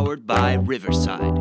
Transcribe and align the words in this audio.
powered 0.00 0.26
by 0.26 0.56
Riverside. 0.56 1.36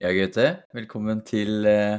Ja, 0.00 0.12
gutter. 0.12 0.62
Velkommen 0.74 1.24
til 1.26 1.66
eh, 1.66 1.98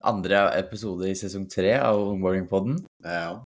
andre 0.00 0.58
episode 0.58 1.10
i 1.10 1.14
sesong 1.14 1.44
tre 1.52 1.76
av 1.76 2.00
Ungborgingpodden. 2.08 2.80
Ja. 3.04 3.44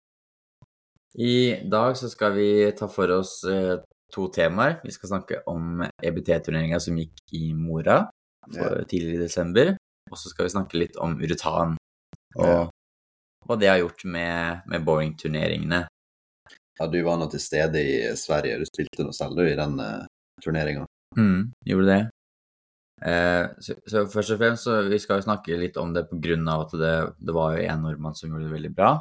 I 1.19 1.61
dag 1.71 1.97
så 1.97 2.11
skal 2.11 2.35
vi 2.35 2.49
ta 2.75 2.89
for 2.91 3.11
oss 3.15 3.45
eh, 3.47 3.79
to 4.13 4.29
temaer. 4.35 4.81
Vi 4.85 4.93
skal 4.95 5.13
snakke 5.13 5.43
om 5.51 5.85
EBT-turneringa 6.03 6.81
som 6.83 6.99
gikk 6.99 7.23
i 7.39 7.53
Mora 7.55 8.03
tidligere 8.51 9.15
i 9.15 9.25
desember. 9.25 9.75
Og 10.11 10.19
så 10.21 10.31
skal 10.31 10.47
vi 10.49 10.55
snakke 10.55 10.81
litt 10.81 10.99
om 11.01 11.17
Urutan 11.23 11.79
og 12.35 12.71
hva 13.45 13.57
det 13.61 13.69
har 13.69 13.79
gjort 13.83 14.05
med, 14.09 14.65
med 14.67 14.85
bowlingturneringene. 14.85 15.85
ja, 16.79 16.87
du 16.91 16.99
var 17.07 17.19
nå 17.21 17.29
til 17.31 17.43
stede 17.43 17.79
i 17.79 17.97
Sverige. 18.19 18.59
Du 18.59 18.67
spilte 18.67 19.07
noe 19.07 19.15
selv 19.15 19.39
du, 19.39 19.45
i 19.47 19.57
den 19.59 19.79
uh, 19.79 20.07
turneringa. 20.43 20.87
Mm, 21.17 21.53
gjorde 21.69 21.91
det. 21.91 22.01
Eh, 23.05 23.45
så, 23.61 23.77
så 23.91 24.05
først 24.11 24.35
og 24.35 24.41
fremst 24.41 24.67
så 24.67 24.79
vi 24.89 24.99
skal 25.03 25.21
vi 25.21 25.27
snakke 25.27 25.59
litt 25.61 25.77
om 25.77 25.93
det 25.95 26.07
på 26.09 26.19
grunn 26.25 26.49
av 26.49 26.65
at 26.65 26.75
det, 26.81 26.95
det 27.21 27.35
var 27.37 27.55
jo 27.55 27.67
en 27.69 27.85
nordmann 27.85 28.17
som 28.17 28.31
gjorde 28.31 28.49
det 28.49 28.55
veldig 28.57 28.73
bra. 28.75 28.93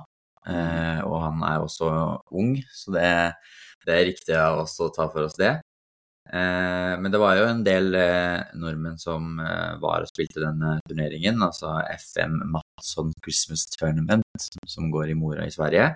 Eh, 0.50 1.00
og 1.08 1.20
han 1.24 1.44
er 1.48 1.64
også 1.64 1.90
ung, 2.36 2.58
så 2.74 2.96
det, 2.96 3.12
det 3.88 3.96
er 3.96 4.10
riktig 4.10 4.36
av 4.40 4.64
oss 4.66 4.76
å 4.84 4.90
ta 4.94 5.08
for 5.12 5.28
oss 5.28 5.38
det. 5.40 5.54
Eh, 6.34 6.94
men 7.00 7.12
det 7.12 7.20
var 7.22 7.38
jo 7.40 7.48
en 7.48 7.64
del 7.66 7.96
eh, 8.00 8.54
nordmenn 8.60 9.00
som 9.00 9.40
var 9.84 10.04
og 10.04 10.12
spilte 10.12 10.44
denne 10.44 10.78
turneringen, 10.90 11.42
altså 11.44 11.78
FM 11.96 12.40
Mattsson 12.56 13.14
Christmas 13.24 13.68
Tournament, 13.76 14.50
som, 14.68 14.92
går 14.92 15.14
i 15.14 15.20
Mora 15.20 15.48
i 15.48 15.54
Sverige. 15.54 15.94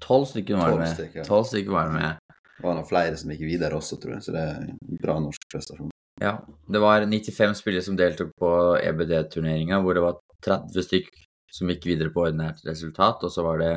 Tolv 0.00 0.28
stykker 0.30 0.58
var 0.58 0.74
det 0.74 0.82
med. 0.84 0.92
stykker. 0.96 1.24
Tolv 1.28 1.48
stykker 1.50 1.74
var 1.74 1.90
det 1.90 1.98
med. 2.00 2.36
Det 2.60 2.66
var 2.66 2.76
noen 2.76 2.88
flere 2.88 3.16
som 3.16 3.32
gikk 3.32 3.46
videre 3.48 3.76
også, 3.78 3.96
tror 4.00 4.18
jeg, 4.18 4.26
så 4.26 4.36
det 4.36 4.44
er 4.44 4.68
en 4.68 5.00
bra 5.00 5.16
norsk 5.22 5.46
prestasjon. 5.52 5.92
Ja, 6.20 6.34
det 6.68 6.80
var 6.82 7.06
95 7.08 7.54
spillere 7.56 7.84
som 7.84 7.96
deltok 7.96 8.34
på 8.36 8.50
EBD-turneringa, 8.84 9.78
hvor 9.80 9.96
det 9.96 10.02
var 10.04 10.18
30 10.44 10.84
stykk 10.84 11.08
som 11.52 11.70
gikk 11.70 11.88
videre 11.92 12.12
på 12.14 12.24
ordinært 12.26 12.62
resultat, 12.66 13.24
og 13.26 13.32
så 13.32 13.44
var 13.46 13.62
det 13.62 13.72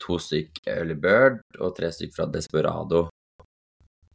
to 0.00 0.18
stykk 0.20 0.62
Early 0.70 0.96
Bird 0.96 1.40
og 1.60 1.74
tre 1.76 1.90
stykk 1.92 2.14
fra 2.16 2.28
Desperado. 2.32 3.08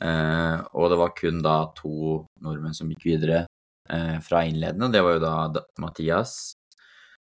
Eh, 0.01 0.57
og 0.75 0.91
det 0.91 0.99
var 0.99 1.15
kun 1.15 1.41
da 1.43 1.57
to 1.77 2.23
nordmenn 2.43 2.75
som 2.75 2.89
gikk 2.91 3.05
videre 3.13 3.45
eh, 3.89 4.17
fra 4.25 4.43
innledende, 4.47 4.91
det 4.91 5.03
var 5.05 5.17
jo 5.17 5.23
da 5.23 5.65
Mathias 5.79 6.55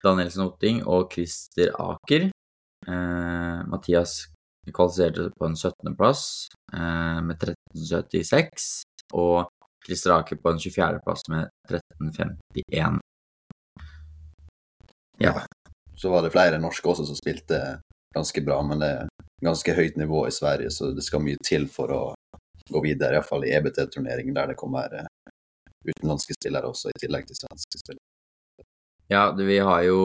Danielsen 0.02 0.46
Otting 0.46 0.82
og 0.86 1.12
Christer 1.14 1.72
Aker. 1.78 2.28
Eh, 2.86 3.58
Mathias 3.70 4.26
kvalifiserte 4.70 5.30
på 5.38 5.48
en 5.48 5.56
17.-plass 5.58 6.22
eh, 6.74 7.20
med 7.26 7.36
1376, 7.38 8.82
og 9.14 9.48
Christer 9.86 10.16
Aker 10.18 10.38
på 10.42 10.52
en 10.52 10.62
24.-plass 10.62 11.26
med 11.30 11.48
13.51. 11.70 12.98
Ja. 15.22 15.46
Så 15.96 16.10
var 16.10 16.24
det 16.24 16.32
flere 16.34 16.58
norske 16.58 16.88
også 16.88 17.06
som 17.06 17.18
spilte 17.18 17.60
ganske 18.14 18.42
bra, 18.44 18.58
men 18.66 18.82
det 18.82 18.88
er 18.88 19.12
ganske 19.44 19.74
høyt 19.74 19.96
nivå 19.96 20.26
i 20.28 20.34
Sverige, 20.34 20.70
så 20.70 20.90
det 20.96 21.04
skal 21.06 21.22
mye 21.24 21.40
til 21.46 21.68
for 21.70 21.92
å 21.94 22.02
gå 22.70 22.82
videre, 22.84 23.18
iallfall 23.18 23.46
i 23.46 23.54
EBT-turneringen, 23.56 24.34
der 24.34 24.52
det 24.52 24.58
kommer 24.60 24.92
eh, 24.96 25.08
utenlandske 25.88 26.36
spillere 26.38 26.70
også, 26.70 26.92
i 26.92 27.00
tillegg 27.02 27.26
til 27.28 27.40
svenske 27.40 27.80
spillere. 27.80 28.66
Ja, 29.10 29.30
det, 29.36 29.46
vi 29.48 29.58
har 29.58 29.82
jo 29.84 29.98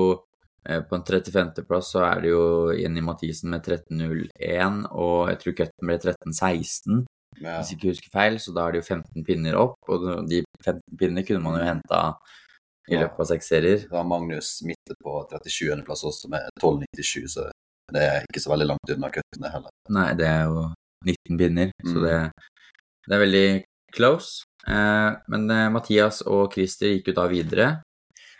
eh, 0.67 0.81
på 0.81 0.97
en 0.97 1.05
35.-plass 1.05 1.93
så 1.93 2.03
er 2.07 2.23
det 2.23 2.33
jo 2.33 2.47
Jenny 2.75 3.03
Mathisen 3.05 3.53
med 3.53 3.67
13.01, 3.67 4.81
og 4.91 5.29
jeg 5.31 5.43
tror 5.43 5.59
cutten 5.61 5.91
ble 5.91 5.99
13.16, 6.01 7.05
Ja, 7.37 7.59
hvis 7.59 7.69
jeg 7.69 7.77
ikke 7.77 7.91
husker 7.93 8.13
feil, 8.13 8.39
så 8.41 8.53
da 8.55 8.65
er 8.65 8.73
det 8.73 8.81
jo 8.81 8.89
15 8.95 9.25
pinner 9.27 9.59
opp, 9.61 9.77
og 9.93 10.07
de 10.29 10.41
15 10.63 10.81
pinnene 10.97 11.25
kunne 11.27 11.43
man 11.45 11.59
jo 11.59 11.67
henta 11.67 12.01
i 12.89 12.97
løpet 12.97 13.19
av 13.19 13.25
seks 13.31 13.49
serier. 13.51 13.79
da 13.89 13.97
var 13.97 14.03
Magnus 14.07 14.61
midt 14.63 14.93
på 15.03 15.15
37. 15.31 15.83
plass 15.85 16.03
også, 16.07 16.29
med 16.31 16.47
12,97, 16.61 17.27
så 17.33 17.47
det 17.93 18.03
er 18.03 18.25
ikke 18.27 18.41
så 18.43 18.51
veldig 18.53 18.67
langt 18.73 18.93
unna 18.95 19.09
kuttene 19.11 19.51
heller. 19.51 19.71
Nei, 19.89 20.13
det 20.19 20.27
er 20.27 20.45
jo 20.47 20.67
19 21.05 21.37
pinner, 21.39 21.71
så 21.85 21.95
Mm. 21.95 22.03
det, 22.03 22.31
det 23.07 23.15
er 23.15 23.25
veldig 23.25 23.63
close. 23.95 24.43
Eh, 24.67 25.11
men 25.31 25.49
eh, 25.51 25.69
Mathias 25.71 26.21
og 26.27 26.53
Christer 26.53 26.87
gikk 26.95 27.07
jo 27.11 27.13
da 27.21 27.27
videre. 27.31 27.67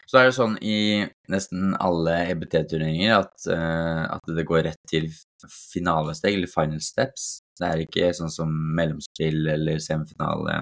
Så 0.08 0.20
er 0.20 0.26
det 0.30 0.36
sånn 0.38 0.58
i 0.64 1.04
nesten 1.30 1.74
alle 1.84 2.14
EBT-turneringer 2.32 3.12
at, 3.20 3.48
eh, 3.52 4.04
at 4.16 4.24
det 4.36 4.46
går 4.48 4.64
rett 4.70 4.80
til 4.88 5.10
finalesteg, 5.52 6.34
eller 6.38 6.48
final 6.48 6.80
steps. 6.84 7.40
Det 7.60 7.68
er 7.68 7.84
ikke 7.84 8.14
sånn 8.16 8.32
som 8.32 8.52
mellomspill 8.76 9.48
eller 9.52 9.80
semifinale, 9.84 10.62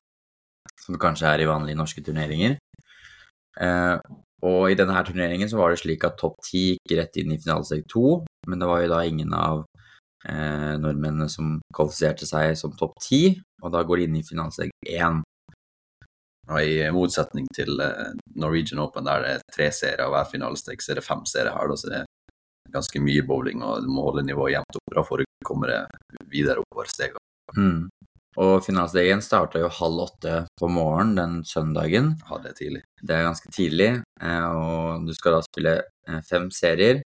som 0.81 0.95
det 0.95 1.01
kanskje 1.01 1.29
er 1.29 1.44
i 1.44 1.50
vanlige 1.50 1.78
norske 1.78 2.01
turneringer. 2.06 2.57
Eh, 3.62 3.98
og 4.46 4.70
i 4.70 4.78
denne 4.78 4.94
her 4.94 5.08
turneringen 5.08 5.50
så 5.50 5.60
var 5.60 5.72
det 5.72 5.82
slik 5.82 6.04
at 6.06 6.18
topp 6.20 6.38
ti 6.46 6.66
gikk 6.76 6.98
rett 7.00 7.22
inn 7.22 7.34
i 7.34 7.40
finalesteg 7.42 7.86
to, 7.92 8.20
men 8.50 8.62
det 8.62 8.68
var 8.70 8.84
jo 8.84 8.92
da 8.92 9.00
ingen 9.08 9.32
av 9.34 9.64
eh, 10.28 10.74
nordmennene 10.82 11.30
som 11.32 11.56
kvalifiserte 11.76 12.28
seg 12.30 12.54
som 12.60 12.76
topp 12.78 13.00
ti, 13.04 13.24
og 13.64 13.74
da 13.74 13.84
går 13.88 14.02
de 14.02 14.10
inn 14.10 14.20
i 14.20 14.26
finalesteg 14.28 14.74
én. 14.92 15.24
Og 16.46 16.62
I 16.62 16.92
motsetning 16.94 17.48
til 17.58 17.80
eh, 17.82 18.12
Norwegian 18.38 18.84
Open, 18.84 19.08
der 19.08 19.24
det 19.24 19.32
er 19.38 19.48
tre 19.56 19.72
serier 19.74 20.06
og 20.06 20.14
hver 20.14 20.30
finalesteg, 20.30 20.84
så 20.84 20.94
er 20.94 21.02
det 21.02 21.08
fem 21.08 21.24
serier 21.30 21.56
her. 21.56 21.72
Da, 21.72 21.80
så 21.80 21.90
det 21.90 22.04
er 22.04 22.12
ganske 22.76 23.02
mye 23.02 23.24
bowling, 23.26 23.64
og 23.66 23.86
du 23.86 23.90
må 23.90 24.06
holde 24.10 24.28
nivået 24.28 24.58
jevnt 24.58 24.78
opp 24.78 24.94
bra 24.94 25.06
for 25.08 25.24
å 25.24 25.30
komme 25.46 25.72
deg 25.72 26.22
videre 26.30 26.62
oppover 26.62 26.92
stegene. 26.92 27.24
Mm. 27.56 27.88
Og 28.41 28.59
finalesteg 28.66 29.13
én 29.13 29.23
starta 29.23 29.62
jo 29.62 29.72
halv 29.72 30.01
åtte 30.09 30.35
på 30.59 30.68
morgenen 30.68 31.16
den 31.16 31.35
søndagen. 31.47 32.16
Ha 32.28 32.40
det 32.44 32.57
tidlig. 32.59 32.81
Det 33.00 33.16
er 33.16 33.28
ganske 33.29 33.51
tidlig, 33.56 33.91
eh, 34.22 34.47
og 34.50 35.06
du 35.07 35.13
skal 35.16 35.38
da 35.38 35.44
spille 35.46 35.75
eh, 35.79 36.22
fem 36.28 36.50
serier. 36.51 37.03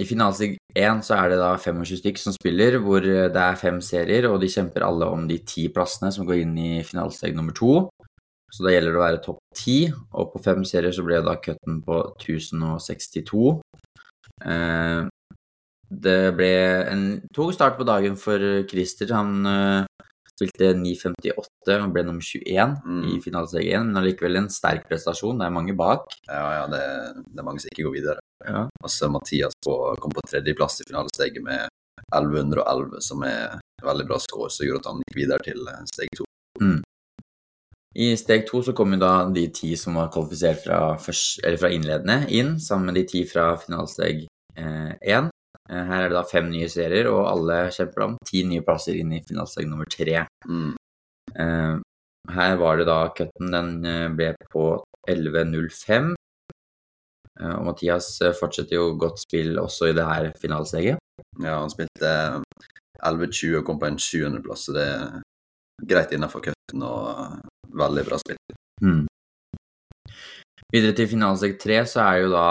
I 0.00 0.06
finalesteg 0.08 0.56
én 0.78 1.02
så 1.04 1.16
er 1.18 1.32
det 1.32 1.40
da 1.40 1.50
25 1.60 1.98
stykk 2.00 2.20
som 2.20 2.34
spiller, 2.34 2.78
hvor 2.82 3.02
eh, 3.02 3.28
det 3.32 3.42
er 3.42 3.58
fem 3.58 3.80
serier, 3.84 4.28
og 4.30 4.38
de 4.42 4.50
kjemper 4.52 4.86
alle 4.86 5.08
om 5.10 5.26
de 5.28 5.40
ti 5.46 5.66
plassene 5.74 6.12
som 6.14 6.28
går 6.28 6.44
inn 6.44 6.54
i 6.58 6.72
finalesteg 6.86 7.34
nummer 7.36 7.56
to. 7.58 7.88
Så 8.52 8.66
da 8.66 8.74
gjelder 8.74 8.92
det 8.92 9.00
å 9.00 9.06
være 9.06 9.22
topp 9.24 9.40
ti, 9.56 9.78
og 10.12 10.30
på 10.34 10.42
fem 10.44 10.62
serier 10.68 10.94
så 10.94 11.04
ble 11.06 11.22
da 11.24 11.38
cutten 11.42 11.80
på 11.86 11.98
1062. 12.20 13.56
Eh, 14.46 15.08
det 15.92 16.20
ble 16.38 16.52
en 16.88 17.06
tung 17.36 17.50
start 17.52 17.76
på 17.76 17.84
dagen 17.88 18.14
for 18.16 18.40
Christer. 18.70 19.10
Han 19.12 19.42
spilte 20.38 20.72
9.58 20.78 21.76
og 21.76 21.92
ble 21.94 22.04
nummer 22.08 22.24
21 22.24 22.78
Mm. 22.86 23.02
i 23.12 23.18
finaleserien, 23.24 23.82
1, 23.82 23.86
men 23.90 24.00
allikevel 24.00 24.40
en 24.40 24.48
sterk 24.50 24.88
prestasjon. 24.88 25.38
Det 25.38 25.46
er 25.46 25.54
mange 25.54 25.74
bak. 25.76 26.08
Ja, 26.28 26.46
ja, 26.60 26.64
det, 26.72 26.82
det 27.28 27.38
er 27.42 27.46
mange 27.46 27.62
som 27.62 27.70
ikke 27.72 27.86
går 27.88 27.96
videre. 27.98 28.18
Ja. 28.46 28.64
Altså, 28.82 29.08
Mathias 29.12 29.54
på, 29.64 29.76
kom 30.02 30.14
på 30.14 30.24
tredjeplass 30.28 30.80
i 30.82 30.88
finalesteget 30.88 31.42
med 31.44 31.68
1111, 32.14 33.00
som 33.04 33.22
er 33.28 33.58
en 33.58 33.86
veldig 33.86 34.08
bra 34.08 34.18
score, 34.22 34.50
som 34.50 34.66
gjorde 34.66 34.82
at 34.82 34.90
han 34.90 35.04
gikk 35.06 35.20
videre 35.22 35.46
til 35.46 35.68
eh, 35.70 35.84
steg 35.92 36.10
to. 36.18 36.26
I 37.92 38.14
steg 38.16 38.46
to 38.48 38.62
så 38.64 38.72
kom 38.72 38.94
jo 38.94 39.02
da 39.02 39.12
de 39.28 39.46
ti 39.52 39.74
som 39.76 39.98
var 40.00 40.08
kvalifisert 40.14 40.62
fra, 40.64 40.78
først, 41.02 41.42
eller 41.44 41.60
fra 41.60 41.68
innledende, 41.74 42.22
inn, 42.32 42.54
sammen 42.60 42.88
med 42.88 42.96
de 43.02 43.04
ti 43.10 43.24
fra 43.28 43.50
finalesteg 43.60 44.24
én. 44.56 45.28
Eh, 45.28 45.28
her 45.72 46.04
er 46.04 46.10
det 46.10 46.18
da 46.18 46.24
fem 46.28 46.50
nye 46.52 46.68
serier, 46.70 47.08
og 47.08 47.26
alle 47.30 47.58
kjemper 47.72 48.06
om 48.06 48.16
ti 48.28 48.44
nye 48.48 48.64
plasser 48.66 48.98
inn 49.00 49.14
i 49.16 49.22
finalesteg 49.24 49.68
nummer 49.70 49.88
tre. 49.90 50.24
Mm. 50.48 50.74
Eh, 51.32 51.76
her 52.30 52.56
var 52.60 52.76
det 52.78 52.86
da 52.86 52.98
cutten, 53.16 53.50
den 53.50 53.86
eh, 53.88 54.08
ble 54.14 54.32
på 54.52 54.66
11.05. 55.08 56.12
Eh, 57.40 57.54
og 57.56 57.64
Mathias 57.66 58.14
eh, 58.22 58.34
fortsetter 58.36 58.78
jo 58.78 58.92
godt 59.00 59.22
spill 59.24 59.58
også 59.58 59.90
i 59.90 59.96
det 59.96 60.06
her 60.06 60.30
finalesteget. 60.40 61.00
Ja, 61.40 61.58
han 61.58 61.72
spilte 61.72 62.12
11-20 63.02 63.58
og 63.58 63.66
kom 63.66 63.80
på 63.80 63.88
en 63.90 63.98
sjuendeplass, 64.00 64.68
så 64.68 64.76
det 64.76 64.86
er 64.86 65.22
greit 65.88 66.14
innenfor 66.14 66.44
cutten 66.44 66.84
og 66.86 67.40
veldig 67.74 68.06
bra 68.06 68.20
spill. 68.22 68.38
Mm. 68.84 69.06
Videre 70.72 70.96
til 70.96 71.10
finalesteg 71.10 71.58
tre 71.60 71.82
så 71.88 72.04
er 72.06 72.22
jo 72.22 72.30
da 72.32 72.46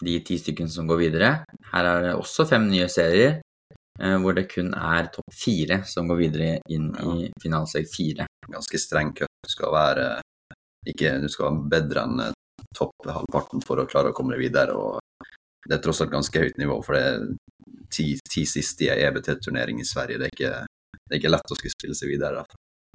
de 0.00 0.16
ti 0.24 0.38
stykkene 0.40 0.72
som 0.72 0.88
går 0.88 1.00
videre. 1.04 1.30
Her 1.72 1.88
er 1.92 2.02
det 2.06 2.16
også 2.18 2.46
fem 2.48 2.66
nye 2.70 2.88
serier, 2.92 3.40
eh, 4.00 4.16
hvor 4.22 4.36
det 4.36 4.48
kun 4.52 4.72
er 4.74 5.10
topp 5.14 5.34
fire 5.36 5.82
som 5.88 6.08
går 6.10 6.20
videre 6.24 6.50
inn 6.72 6.90
i 7.04 7.30
finalseg 7.42 7.88
fire. 7.90 8.26
Ganske 8.48 8.80
streng 8.80 9.14
cut. 9.16 9.30
Du 9.44 9.52
skal 9.52 9.72
være 9.72 10.08
ikke, 10.88 11.18
du 11.20 11.28
skal 11.28 11.50
være 11.50 11.70
bedre 11.76 12.04
enn 12.08 12.24
eh, 12.24 12.36
topp 12.76 13.08
halvparten 13.08 13.64
for 13.66 13.82
å 13.82 13.88
klare 13.90 14.12
å 14.12 14.16
komme 14.16 14.36
deg 14.36 14.46
videre. 14.46 14.76
og 14.76 15.00
Det 15.66 15.76
er 15.76 15.84
tross 15.84 16.02
alt 16.04 16.14
ganske 16.14 16.44
høyt 16.44 16.60
nivå, 16.60 16.80
for 16.84 16.96
det 16.96 17.02
er 17.08 17.24
ti, 17.92 18.12
ti 18.30 18.46
siste 18.48 18.86
i 18.86 18.92
ei 18.94 19.02
EBT-turnering 19.08 19.80
i 19.82 19.88
Sverige. 19.88 20.20
Det 20.20 20.30
er 20.30 20.36
ikke, 20.36 20.54
det 21.00 21.16
er 21.16 21.20
ikke 21.20 21.34
lett 21.34 21.52
å 21.52 21.58
skulle 21.58 21.76
spille 21.76 21.98
seg 21.98 22.12
videre. 22.14 22.44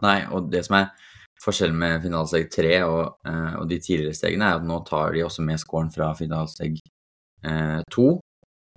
Nei, 0.04 0.20
og 0.34 0.50
det 0.52 0.66
som 0.68 0.80
er 0.80 0.90
forskjellen 1.44 1.78
med 1.78 2.04
finalesteg 2.04 2.50
3 2.52 2.76
og, 2.88 3.18
eh, 3.28 3.56
og 3.60 3.70
de 3.70 3.80
tidligere 3.84 4.18
stegene, 4.18 4.50
er 4.50 4.60
at 4.60 4.68
nå 4.68 4.80
tar 4.88 5.14
de 5.16 5.24
også 5.26 5.44
med 5.46 5.62
scoren 5.62 5.92
fra 5.94 6.14
finalesteg 6.18 6.80
eh, 7.46 7.82
2. 7.96 8.08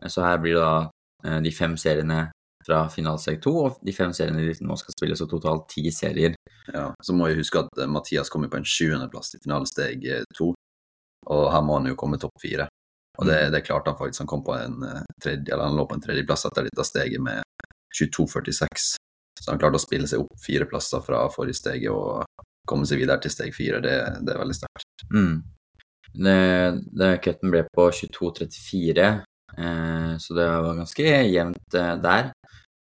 Så 0.07 0.25
her 0.25 0.39
blir 0.43 0.59
det 0.59 0.65
da 0.65 0.91
eh, 1.27 1.41
de 1.45 1.53
fem 1.55 1.77
seriene 1.81 2.29
fra 2.67 2.83
finalesteg 2.93 3.39
to 3.43 3.53
og 3.63 3.79
de 3.87 3.95
fem 3.95 4.13
seriene 4.13 4.45
de 4.45 4.67
nå 4.67 4.77
skal 4.77 4.95
spille, 4.95 5.17
så 5.17 5.29
totalt 5.31 5.69
ti 5.73 5.89
serier. 5.95 6.35
Ja, 6.73 6.91
Så 7.03 7.15
må 7.17 7.29
vi 7.31 7.39
huske 7.39 7.63
at 7.65 7.81
eh, 7.81 7.91
Mathias 7.91 8.31
kommer 8.31 8.51
på 8.53 8.61
en 8.61 8.69
sjuendeplass 8.69 9.35
i 9.35 9.43
finalesteg 9.43 10.05
to, 10.37 10.53
og 11.29 11.45
her 11.53 11.65
må 11.65 11.81
han 11.81 11.91
jo 11.91 11.99
komme 11.99 12.21
topp 12.21 12.37
fire. 12.43 12.69
Og 13.19 13.27
det, 13.27 13.39
det 13.51 13.65
klarte 13.67 13.91
han 13.91 13.99
faktisk. 13.99 14.23
Han 14.23 14.31
kom 14.31 14.45
på 14.47 14.55
en 14.55 14.77
tredje, 15.19 15.51
eller 15.51 15.65
han 15.65 15.75
lå 15.75 15.89
på 15.91 15.97
en 15.97 16.05
tredjeplass 16.05 16.47
etter 16.47 16.69
dette 16.69 16.85
steget 16.87 17.19
med 17.19 17.43
22,46. 17.99 18.93
Så 19.43 19.51
han 19.51 19.59
klarte 19.59 19.79
å 19.79 19.83
spille 19.83 20.07
seg 20.11 20.23
opp 20.23 20.39
fire 20.43 20.69
plasser 20.71 21.03
fra 21.03 21.25
forrige 21.33 21.59
steget 21.59 21.91
og 21.91 22.23
komme 22.69 22.87
seg 22.87 23.01
videre 23.01 23.23
til 23.25 23.33
steg 23.33 23.55
fire. 23.57 23.81
Det, 23.83 23.95
det 24.23 24.35
er 24.35 24.43
veldig 24.43 24.59
sterkt. 24.59 25.07
Mm. 25.15 25.41
Det, 26.13 27.11
Cutten 27.23 27.53
ble 27.53 27.65
på 27.75 27.91
22,34, 27.91 29.09
eh, 29.59 30.13
så 30.19 30.35
det 30.35 30.47
var 30.49 30.79
ganske 30.81 31.09
jevnt 31.29 31.75
eh, 31.75 31.95
der. 32.03 32.31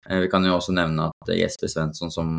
Eh, 0.10 0.20
vi 0.20 0.30
kan 0.30 0.46
jo 0.46 0.58
også 0.58 0.76
nevne 0.76 1.10
at 1.10 1.32
Jesper 1.38 1.72
Svensson, 1.72 2.12
som 2.12 2.36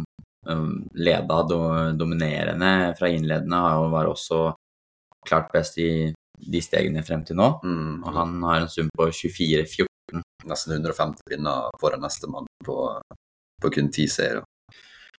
eh, 0.49 0.69
leda 0.95 1.41
do, 1.49 1.61
dominerende 1.99 2.95
fra 2.99 3.09
innledende, 3.09 3.63
var 3.95 4.11
også 4.11 4.47
klart 5.27 5.51
best 5.53 5.79
i 5.79 5.91
de 6.39 6.61
stegene 6.63 7.05
frem 7.07 7.25
til 7.25 7.39
nå. 7.41 7.51
Mm. 7.65 8.03
Og 8.05 8.17
han 8.19 8.41
har 8.45 8.63
en 8.63 8.73
sum 8.73 8.91
på 8.97 9.09
24-14. 9.11 9.89
Nesten 10.45 10.77
150 10.77 11.25
pinner 11.31 11.71
foran 11.81 12.05
nestemann 12.05 12.49
på, 12.65 12.77
på 13.63 13.71
kun 13.73 13.89
ti 13.95 14.07
seire. 14.11 14.45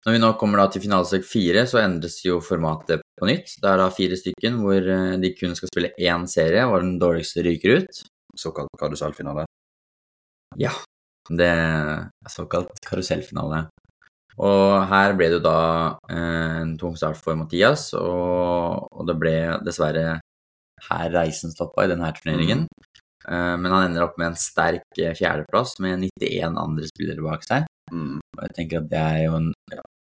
Når 0.06 0.14
vi 0.14 0.22
nå 0.22 0.28
kommer 0.38 0.62
da 0.62 0.68
til 0.70 0.84
finalesteg 0.84 1.24
fire, 1.26 1.64
så 1.66 1.80
endres 1.82 2.20
jo 2.22 2.38
formatet 2.46 3.02
på 3.18 3.26
nytt. 3.26 3.56
Det 3.58 3.70
er 3.72 3.80
da 3.82 3.88
fire 3.94 4.18
stykken 4.20 4.60
hvor 4.62 4.78
eh, 4.78 5.16
de 5.18 5.32
kun 5.34 5.56
skal 5.58 5.72
spille 5.72 5.96
én 5.98 6.28
serie, 6.30 6.68
og 6.70 6.78
den 6.84 7.00
dårligste 7.02 7.42
ryker 7.46 7.80
ut. 7.80 8.02
Såkalt 8.38 8.70
karusellfinale. 8.78 9.48
Ja, 10.62 10.76
det 11.32 11.48
er 11.50 12.06
såkalt 12.30 12.78
karusellfinale. 12.86 13.64
Og 14.46 14.76
her 14.92 15.16
ble 15.18 15.32
det 15.32 15.40
jo 15.40 15.46
da 15.48 15.60
eh, 16.12 16.62
en 16.62 16.78
tung 16.78 16.94
start 17.00 17.18
for 17.18 17.40
Mathias, 17.40 17.88
og, 17.98 18.86
og 18.92 19.10
det 19.10 19.18
ble 19.18 19.36
dessverre 19.66 20.20
her 20.86 21.10
reisen 21.16 21.56
stoppa 21.56 21.88
i 21.88 21.94
denne 21.96 22.14
turneringen. 22.14 22.68
Mm. 23.26 23.62
men 23.62 23.72
han 23.74 23.88
ender 23.88 24.04
opp 24.06 24.20
med 24.22 24.28
en 24.28 24.36
sterk 24.38 25.00
eh, 25.02 25.16
fjerdeplass 25.18 25.80
med 25.82 26.04
91 26.22 26.60
andre 26.62 26.86
spillere 26.92 27.24
bak 27.26 27.42
seg. 27.48 27.66
Mm. 27.90 28.20
Og 28.22 28.42
jeg 28.46 28.54
tenker 28.54 28.84
at 28.84 28.92
det 28.92 29.02
er 29.02 29.22
jo 29.24 29.40
en 29.40 29.48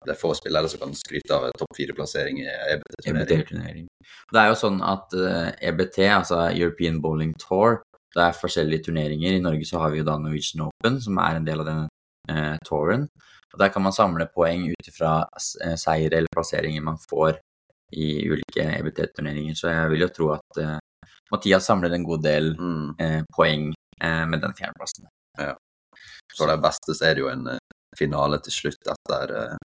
Det 0.04 0.12
er 0.14 0.20
få 0.20 0.34
spillere 0.36 0.68
som 0.68 0.80
kan 0.82 0.94
skryte 0.98 1.32
av 1.36 1.48
topp 1.58 1.76
fire-plassering 1.78 2.40
i 2.42 2.46
EBT-turnering. 2.74 3.24
EBT-turnering. 3.24 3.86
Det 4.32 4.40
er 4.42 4.50
jo 4.50 4.58
sånn 4.60 4.80
at 4.84 5.14
eh, 5.16 5.50
EBT, 5.70 5.98
altså 6.12 6.42
European 6.52 7.00
Bowling 7.00 7.32
Tour, 7.40 7.80
det 8.14 8.22
er 8.22 8.36
forskjellige 8.38 8.86
turneringer. 8.88 9.34
I 9.38 9.42
Norge 9.42 9.66
så 9.66 9.80
har 9.82 9.90
vi 9.90 10.02
jo 10.02 10.06
da 10.06 10.18
Norwegian 10.20 10.66
Open, 10.68 11.00
som 11.02 11.18
er 11.18 11.40
en 11.40 11.46
del 11.48 11.64
av 11.64 11.70
den 11.70 11.82
eh, 12.30 12.56
touren. 12.68 13.08
Og 13.54 13.58
Der 13.62 13.70
kan 13.74 13.82
man 13.82 13.94
samle 13.94 14.26
poeng 14.34 14.68
ut 14.70 14.88
ifra 14.90 15.16
seier 15.38 15.76
seire 15.78 16.18
eller 16.18 16.30
plasseringer 16.34 16.82
man 16.82 16.98
får 17.10 17.38
i 17.94 18.08
ulike 18.30 18.64
EBT-turneringer. 18.80 19.54
Så 19.58 19.70
jeg 19.70 19.90
vil 19.92 20.04
jo 20.06 20.10
tro 20.14 20.30
at 20.34 20.60
eh, 20.62 20.78
Mathias 21.32 21.66
samler 21.66 21.94
en 21.94 22.06
god 22.06 22.22
del 22.22 22.52
Mm. 22.58 22.94
eh, 23.00 23.20
poeng 23.34 23.70
eh, 24.02 24.24
med 24.26 24.40
den 24.42 24.54
fjerdeplassen. 24.54 25.06
For 26.36 26.50
det 26.50 26.58
beste 26.62 26.94
så 26.94 27.06
er 27.10 27.14
det 27.14 27.22
jo 27.22 27.30
en 27.30 27.46
eh, 27.54 27.58
finale 27.98 28.40
til 28.42 28.52
slutt 28.52 28.90
etter 28.94 29.34
eh, 29.38 29.56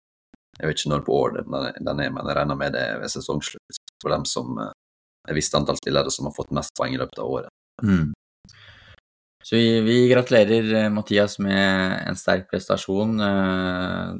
Jeg 0.58 0.69
vet 0.69 0.81
ikke 0.81 0.93
når 0.93 1.06
på 1.06 1.16
året 1.16 1.49
den 1.49 2.00
er, 2.02 2.10
men 2.10 2.26
jeg 2.26 2.37
regner 2.37 2.58
med 2.58 2.75
det 2.75 2.87
ved 3.02 3.12
sesongslutt 3.12 3.82
for 4.02 4.14
dem 4.14 4.25
som 4.26 4.58
er 4.58 5.37
visst 5.37 5.55
antall 5.55 5.78
spillere 5.78 6.10
som 6.14 6.28
har 6.28 6.34
fått 6.37 6.55
mest 6.56 6.75
poeng 6.78 6.94
i 6.94 7.00
løpet 7.00 7.20
av 7.22 7.37
året. 7.38 7.52
Mm. 7.82 8.10
Så 9.44 9.56
vi, 9.56 9.81
vi 9.87 10.08
gratulerer 10.10 10.75
eh, 10.75 10.90
Mathias 10.93 11.38
med 11.40 12.02
en 12.08 12.19
sterk 12.19 12.50
prestasjon. 12.50 13.16
Eh, 13.22 14.19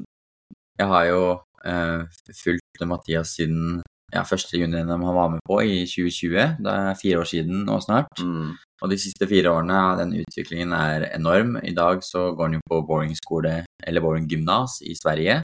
Jeg 0.79 0.87
har 0.87 1.05
jo 1.09 1.21
eh, 1.67 2.05
fulgt 2.39 2.85
Mathias 2.87 3.35
siden 3.35 3.81
ja, 4.09 4.23
første 4.25 4.57
juni-NM 4.57 5.03
han 5.05 5.17
var 5.17 5.29
med 5.35 5.43
på 5.45 5.59
i 5.61 5.83
2020. 5.85 6.55
Det 6.63 6.73
er 6.73 6.97
fire 6.97 7.19
år 7.21 7.27
siden 7.29 7.65
nå 7.67 7.77
snart. 7.83 8.23
Mm. 8.23 8.55
Og 8.81 8.89
de 8.89 8.97
siste 8.97 9.27
fire 9.29 9.51
årene, 9.51 9.81
den 9.99 10.15
utviklingen 10.21 10.71
er 10.73 11.09
enorm. 11.11 11.59
I 11.61 11.75
dag 11.77 12.01
så 12.05 12.31
går 12.31 12.47
han 12.47 12.57
jo 12.57 12.63
på 12.71 12.79
bowlingskole, 12.87 13.53
eller 13.85 14.01
bowlinggymnas 14.01 14.79
i 14.87 14.95
Sverige. 14.97 15.41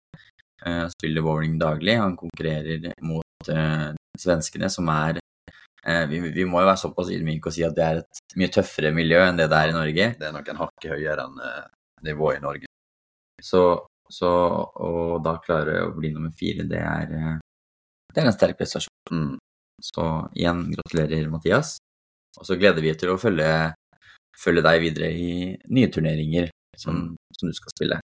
Eh, 0.66 0.88
spiller 0.90 1.22
bowling 1.22 1.60
daglig. 1.60 1.96
Han 2.02 2.18
konkurrerer 2.18 2.94
mot 3.06 3.50
uh, 3.50 3.92
svenskene, 4.18 4.70
som 4.74 4.88
er 4.90 5.20
uh, 5.20 6.06
vi, 6.10 6.20
vi 6.34 6.46
må 6.50 6.64
jo 6.64 6.70
være 6.72 6.82
såpass 6.82 7.12
ydmyke 7.14 7.52
og 7.52 7.54
si 7.54 7.66
at 7.68 7.76
det 7.78 7.84
er 7.86 8.00
et 8.02 8.22
mye 8.42 8.54
tøffere 8.54 8.94
miljø 8.96 9.20
enn 9.28 9.38
det 9.38 9.46
det 9.52 9.60
er 9.60 9.74
i 9.74 9.76
Norge. 9.76 10.08
Det 10.18 10.26
er 10.26 10.34
nok 10.34 10.50
en 10.50 10.62
hakket 10.64 10.96
høyere 10.96 11.28
enn 11.28 11.44
nivået 12.08 12.40
i 12.40 12.46
Norge. 12.48 12.72
Så, 13.44 13.62
så 14.10 14.32
og 14.88 15.20
da 15.26 15.36
klare 15.44 15.84
å 15.86 15.94
bli 15.94 16.14
nummer 16.16 16.34
fire, 16.40 16.66
det 16.70 16.82
er, 16.82 17.14
det 18.10 18.24
er 18.24 18.32
en 18.32 18.34
sterk 18.34 18.58
prestasjon. 18.58 18.90
Mm. 19.14 19.38
Så 19.86 20.08
igjen, 20.34 20.66
gratulerer, 20.74 21.30
Mathias. 21.30 21.76
Og 22.40 22.48
så 22.48 22.58
gleder 22.58 22.82
vi 22.82 22.94
oss 22.94 23.00
til 23.04 23.14
å 23.14 23.20
følge, 23.22 23.52
følge 24.42 24.66
deg 24.66 24.82
videre 24.82 25.14
i 25.14 25.30
nye 25.78 25.92
turneringer 25.94 26.50
som, 26.80 27.12
som 27.38 27.52
du 27.52 27.58
skal 27.58 27.76
spille. 27.76 28.02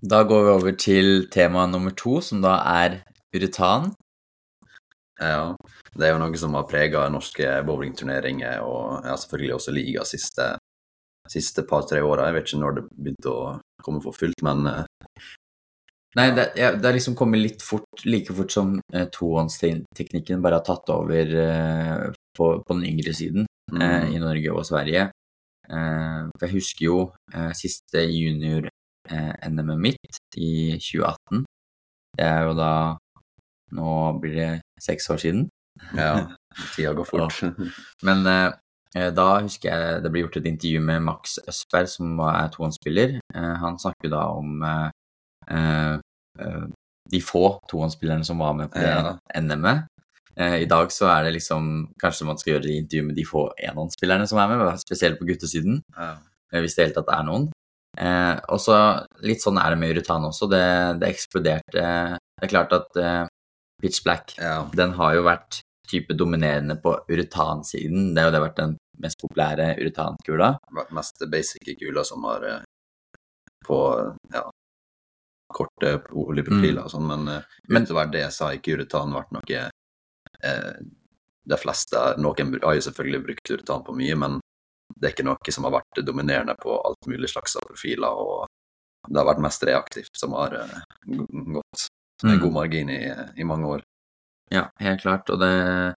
Da 0.00 0.22
går 0.24 0.44
vi 0.44 0.50
over 0.50 0.76
til 0.80 1.26
tema 1.28 1.66
nummer 1.68 1.92
to, 1.92 2.20
som 2.24 2.40
da 2.40 2.56
er 2.64 3.02
uretan. 3.36 3.90
Ja, 5.20 5.52
det 5.92 6.06
er 6.06 6.14
jo 6.14 6.22
noe 6.22 6.40
som 6.40 6.56
har 6.56 6.68
prega 6.68 7.04
norske 7.12 7.58
bowlingturneringer 7.68 8.64
og 8.64 9.04
ja, 9.04 9.18
selvfølgelig 9.20 9.54
også 9.58 9.74
liga 9.76 10.06
siste, 10.08 10.46
siste 11.28 11.66
par-tre 11.68 12.00
åra. 12.00 12.30
Jeg 12.30 12.38
vet 12.38 12.48
ikke 12.48 12.62
når 12.62 12.78
det 12.78 12.86
begynte 12.96 13.34
å 13.34 13.52
komme 13.84 14.00
for 14.04 14.16
fullt, 14.16 14.40
men 14.46 14.66
eh, 14.72 14.82
Nei, 16.18 16.24
det, 16.34 16.48
ja, 16.58 16.72
det 16.74 16.88
har 16.88 16.96
liksom 16.96 17.14
kommet 17.14 17.38
litt 17.38 17.60
fort, 17.62 18.00
like 18.02 18.34
fort 18.34 18.50
som 18.50 18.72
eh, 18.90 19.04
tohåndsteknikken 19.14 20.40
bare 20.42 20.58
har 20.58 20.64
tatt 20.66 20.90
over 20.90 21.36
eh, 21.44 22.08
på, 22.34 22.48
på 22.66 22.78
den 22.78 22.88
yngre 22.88 23.14
siden 23.14 23.44
eh, 23.44 24.08
i 24.08 24.16
mm, 24.16 24.24
Norge 24.24 24.56
og 24.56 24.66
Sverige. 24.66 25.04
Eh, 25.70 26.24
for 26.34 26.48
jeg 26.48 26.56
husker 26.56 26.86
jo 26.88 26.96
eh, 27.30 27.52
siste 27.54 28.02
junior-NM-et 29.10 29.78
mitt 29.78 30.20
i 30.36 30.78
2018. 30.78 31.44
Det 32.18 32.26
er 32.26 32.42
jo 32.48 32.54
da 32.58 32.72
Nå 33.70 34.18
blir 34.18 34.34
det 34.34 34.50
seks 34.82 35.04
år 35.10 35.16
siden. 35.22 35.48
ja, 35.94 36.26
tida 36.74 36.92
går 36.98 37.04
fort. 37.06 37.36
Men 38.06 38.26
eh, 38.26 38.50
eh, 38.96 39.12
da 39.14 39.38
husker 39.44 39.70
jeg 39.70 40.00
det 40.02 40.10
ble 40.10 40.24
gjort 40.24 40.40
et 40.40 40.48
intervju 40.50 40.80
med 40.82 41.04
Max 41.06 41.36
Østberg, 41.46 41.86
som 41.92 42.18
er 42.18 42.48
tohåndsspiller. 42.50 43.20
Eh, 43.34 43.54
han 43.62 43.78
snakker 43.78 44.10
da 44.10 44.24
om 44.34 44.58
eh, 44.66 44.90
eh, 45.54 45.94
eh, 46.42 46.66
de 47.14 47.20
få 47.22 47.44
tohåndsspillerne 47.70 48.26
som 48.26 48.42
var 48.42 48.58
med 48.58 48.72
på 48.74 48.82
Ja. 48.82 49.14
NM-et. 49.38 49.86
Eh, 50.36 50.58
I 50.64 50.66
dag 50.66 50.90
så 50.90 51.06
er 51.14 51.24
det 51.28 51.32
liksom 51.38 51.92
Kanskje 52.02 52.26
man 52.26 52.38
skal 52.38 52.54
gjøre 52.56 52.74
intervju 52.74 53.06
med 53.06 53.14
de 53.18 53.24
få 53.26 53.46
enhåndsspillerne 53.58 54.26
som 54.26 54.38
er 54.42 54.50
med, 54.50 54.78
spesielt 54.82 55.18
på 55.22 55.26
guttesiden, 55.30 55.78
Ja. 55.96 56.16
eh, 56.52 56.58
hvis 56.60 56.74
det 56.74 56.82
i 56.82 56.86
det 56.88 56.90
hele 56.96 56.98
tatt 57.04 57.14
er 57.20 57.22
noen. 57.30 57.48
Eh, 58.00 58.36
og 58.48 58.60
så 58.62 58.76
litt 59.26 59.42
sånn 59.44 59.60
er 59.60 59.74
det 59.74 59.80
med 59.80 59.96
Urutan 59.96 60.28
også. 60.30 60.48
Det, 60.50 60.64
det 61.00 61.10
eksploderte. 61.10 61.88
Det 62.16 62.46
er 62.46 62.52
klart 62.52 62.72
at 62.76 63.00
eh, 63.00 63.24
Pitch 63.80 64.04
Black 64.04 64.36
ja. 64.38 64.62
den 64.76 64.94
har 64.96 65.16
jo 65.16 65.26
vært 65.26 65.60
type 65.90 66.14
dominerende 66.14 66.76
på 66.80 66.94
uretansiden. 67.08 68.14
Det 68.14 68.22
har 68.22 68.30
jo 68.30 68.36
det 68.36 68.44
vært 68.44 68.60
den 68.60 68.76
mest 69.02 69.20
populære 69.20 69.74
uretankula. 69.80 70.54
vært 70.76 70.94
mest 70.96 71.24
basic 71.32 71.74
kula 71.80 72.04
som 72.06 72.24
har 72.28 72.46
eh, 72.48 72.62
på 73.66 73.80
ja, 74.34 74.44
korte 75.52 75.96
oljeprofiler 76.12 76.84
og 76.84 76.92
sånn, 76.92 77.08
men, 77.10 77.28
eh, 77.28 77.58
utover 77.68 78.12
det 78.12 78.26
så 78.34 78.48
har 78.48 78.58
ikke 78.58 78.78
uretan 78.78 79.14
vært 79.16 79.34
noe 79.36 79.60
eh, 79.60 80.72
De 81.50 81.56
fleste 81.58 82.00
Noen 82.20 82.54
har 82.62 82.76
jo 82.76 82.84
selvfølgelig 82.86 83.22
brukt 83.24 83.50
uretan 83.50 83.84
på 83.84 83.96
mye, 83.96 84.16
men 84.16 84.39
det 85.00 85.08
er 85.08 85.14
ikke 85.14 85.26
noe 85.26 85.54
som 85.54 85.64
har 85.66 85.78
vært 85.78 86.02
dominerende 86.04 86.54
på 86.60 86.76
alt 86.76 87.08
mulig 87.08 87.30
slags 87.32 87.56
av 87.56 87.64
profiler, 87.68 88.20
og 88.20 89.08
det 89.08 89.16
har 89.16 89.30
vært 89.30 89.42
mest 89.46 89.64
reaktivt 89.64 90.20
som 90.20 90.36
har 90.36 90.58
eh, 90.60 90.78
gått 91.06 91.88
med 92.22 92.36
Mm. 92.36 92.40
god 92.42 92.52
margin 92.52 92.90
i, 92.92 93.14
i 93.40 93.44
mange 93.48 93.64
år. 93.64 93.82
Ja, 94.52 94.66
helt 94.76 95.00
klart. 95.00 95.30
Og 95.32 95.38
det, 95.40 95.94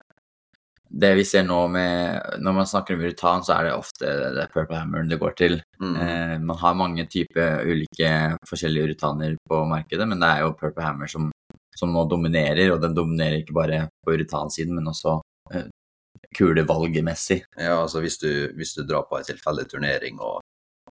det 0.90 1.14
vi 1.16 1.24
ser 1.24 1.46
nå 1.46 1.62
med 1.72 2.20
Når 2.44 2.52
man 2.58 2.66
snakker 2.68 2.94
om 2.98 3.04
uretan, 3.06 3.44
så 3.46 3.54
er 3.54 3.64
det 3.64 3.72
ofte 3.78 4.10
det 4.36 4.44
Purple 4.52 4.76
Hammeren 4.76 5.08
det 5.08 5.16
går 5.22 5.32
til. 5.38 5.62
Mm. 5.80 5.96
Eh, 5.96 6.34
man 6.44 6.60
har 6.60 6.76
mange 6.76 7.06
typer 7.08 7.64
ulike 7.64 8.10
forskjellige 8.50 8.90
uretaner 8.90 9.38
på 9.48 9.62
markedet, 9.70 10.08
men 10.08 10.20
det 10.20 10.28
er 10.28 10.44
jo 10.44 10.52
Purple 10.60 10.84
Hammer 10.84 11.08
som, 11.08 11.30
som 11.76 11.92
nå 11.94 12.04
dominerer, 12.10 12.74
og 12.74 12.82
den 12.84 12.92
dominerer 12.98 13.40
ikke 13.40 13.56
bare 13.56 13.86
på 14.04 14.12
uretansiden, 14.12 14.76
men 14.76 14.92
også 14.92 15.16
eh, 16.30 16.38
kulevalgemessig. 16.38 17.44
Ja, 17.56 17.82
altså 17.82 18.00
hvis 18.00 18.18
du, 18.18 18.52
hvis 18.56 18.74
du 18.74 18.82
drar 18.82 19.06
på 19.08 19.18
en 19.18 19.26
tilfeldig 19.26 19.68
turnering 19.70 20.20
og 20.20 20.40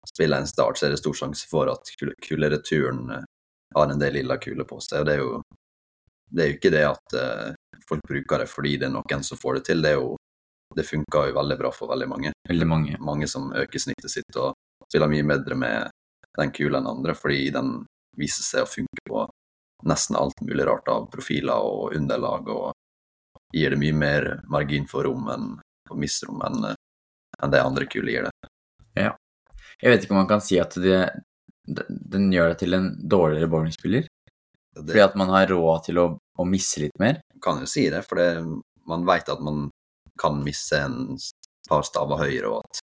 spiller 0.08 0.40
en 0.40 0.48
start, 0.48 0.78
så 0.78 0.88
er 0.88 0.96
det 0.96 1.02
stor 1.02 1.14
sjanse 1.14 1.48
for 1.50 1.72
at 1.72 1.92
kul- 2.00 2.16
kulereturen 2.24 3.10
eh, 3.10 3.26
har 3.76 3.92
en 3.92 4.00
del 4.00 4.14
lilla 4.14 4.38
kuler 4.38 4.66
på 4.66 4.80
seg. 4.82 5.02
og 5.02 5.06
Det 5.06 5.14
er 5.14 5.24
jo, 5.24 5.42
det 6.32 6.44
er 6.44 6.50
jo 6.50 6.58
ikke 6.58 6.74
det 6.74 6.86
at 6.86 7.16
uh, 7.18 7.78
folk 7.90 8.02
bruker 8.08 8.42
det 8.42 8.50
fordi 8.50 8.76
det 8.78 8.88
er 8.88 8.94
noen 8.94 9.24
som 9.26 9.38
får 9.38 9.60
det 9.60 9.64
til. 9.70 9.82
Det, 9.82 9.92
er 9.92 10.02
jo, 10.02 10.16
det 10.78 10.86
funker 10.88 11.30
jo 11.30 11.38
veldig 11.38 11.58
bra 11.58 11.72
for 11.74 11.92
veldig 11.92 12.08
mange. 12.10 12.32
Veldig 12.50 12.68
mange. 12.70 12.98
Mange 13.02 13.30
som 13.30 13.52
øker 13.54 13.82
snittet 13.82 14.14
sitt 14.14 14.40
og 14.42 14.58
spiller 14.88 15.12
mye 15.12 15.28
bedre 15.30 15.58
med 15.58 15.94
den 16.40 16.54
kula 16.56 16.82
enn 16.82 16.90
andre, 16.90 17.14
fordi 17.18 17.50
den 17.54 17.84
viser 18.18 18.46
seg 18.46 18.66
å 18.66 18.70
funke 18.70 19.06
på 19.10 19.26
nesten 19.90 20.18
alt 20.20 20.42
mulig 20.44 20.66
rart 20.68 20.90
av 20.92 21.08
profiler 21.14 21.62
og 21.66 21.96
underlag, 21.96 22.50
og 22.50 22.74
gir 23.54 23.74
det 23.74 23.80
mye 23.82 23.96
mer 23.96 24.30
margin 24.52 24.86
for 24.90 25.08
rom 25.08 25.30
enn 25.34 25.50
for 25.88 26.00
misrom 26.00 26.42
enn 26.46 26.70
enn 27.40 27.52
det 27.54 27.64
andre 27.64 27.88
kuler 27.90 28.12
gir 28.14 28.28
det. 28.28 28.50
Ja. 29.00 29.14
Jeg 29.80 29.94
vet 29.94 30.04
ikke 30.04 30.16
om 30.16 30.22
man 30.22 30.30
kan 30.30 30.44
si 30.44 30.60
at 30.60 30.76
det, 30.82 31.00
den 31.88 32.32
gjør 32.34 32.52
deg 32.52 32.62
til 32.64 32.76
en 32.76 32.90
dårligere 33.10 33.50
bowlingspiller. 33.52 34.08
Fordi 34.76 35.04
at 35.04 35.16
man 35.20 35.32
har 35.34 35.48
råd 35.52 35.86
til 35.88 36.02
å, 36.02 36.06
å 36.20 36.46
misse 36.48 36.84
litt 36.84 36.98
mer. 37.00 37.22
kan 37.42 37.62
jo 37.62 37.70
si 37.70 37.88
det, 37.90 38.04
for 38.08 38.20
det, 38.20 38.44
man 38.88 39.06
vet 39.08 39.32
at 39.32 39.42
man 39.44 39.70
kan 40.20 40.42
misse 40.44 40.76
en 40.76 41.16
par 41.70 41.86
staver 41.88 42.20
høyere, 42.20 42.52
og 42.52 42.66
at 42.66 42.82